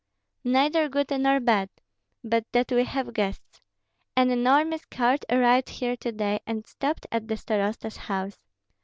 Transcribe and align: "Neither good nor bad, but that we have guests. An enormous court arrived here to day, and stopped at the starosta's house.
"Neither 0.43 0.89
good 0.89 1.11
nor 1.11 1.39
bad, 1.39 1.69
but 2.23 2.51
that 2.53 2.71
we 2.71 2.85
have 2.85 3.13
guests. 3.13 3.61
An 4.17 4.31
enormous 4.31 4.83
court 4.85 5.23
arrived 5.29 5.69
here 5.69 5.95
to 5.97 6.11
day, 6.11 6.39
and 6.47 6.65
stopped 6.65 7.05
at 7.11 7.27
the 7.27 7.37
starosta's 7.37 7.97
house. 7.97 8.47